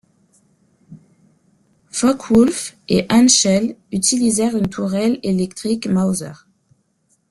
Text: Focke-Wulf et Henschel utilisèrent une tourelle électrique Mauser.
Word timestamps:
Focke-Wulf 1.91 2.75
et 2.89 3.05
Henschel 3.11 3.75
utilisèrent 3.91 4.57
une 4.57 4.67
tourelle 4.67 5.19
électrique 5.21 5.85
Mauser. 5.85 6.31